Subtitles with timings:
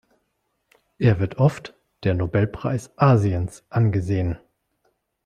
[0.97, 4.39] Er wird oft der Nobelpreis Asiens angesehen.